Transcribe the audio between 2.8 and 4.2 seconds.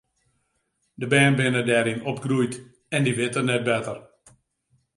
en dy witte net better.